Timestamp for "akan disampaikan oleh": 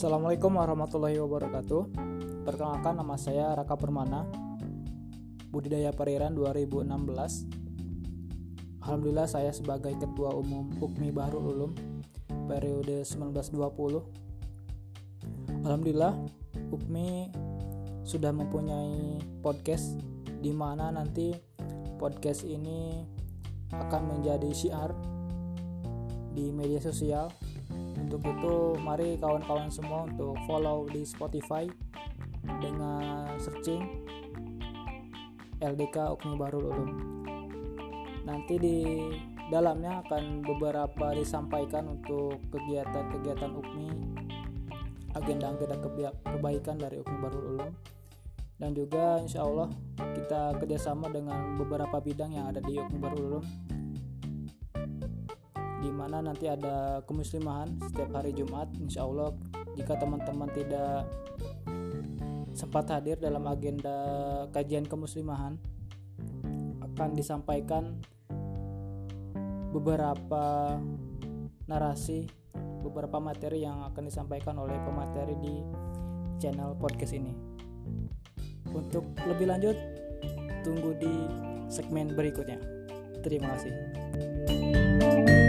73.88-74.76